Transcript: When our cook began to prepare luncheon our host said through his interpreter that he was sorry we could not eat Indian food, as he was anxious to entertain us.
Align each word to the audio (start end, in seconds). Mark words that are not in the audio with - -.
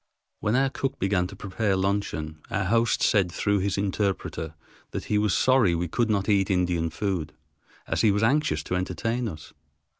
When 0.39 0.55
our 0.55 0.71
cook 0.71 0.97
began 0.97 1.27
to 1.27 1.35
prepare 1.35 1.75
luncheon 1.75 2.39
our 2.49 2.63
host 2.63 3.03
said 3.03 3.31
through 3.31 3.59
his 3.59 3.77
interpreter 3.77 4.55
that 4.93 5.03
he 5.03 5.19
was 5.19 5.37
sorry 5.37 5.75
we 5.75 5.87
could 5.87 6.09
not 6.09 6.27
eat 6.27 6.49
Indian 6.49 6.89
food, 6.89 7.33
as 7.85 8.01
he 8.01 8.09
was 8.09 8.23
anxious 8.23 8.63
to 8.63 8.75
entertain 8.75 9.27
us. 9.29 9.53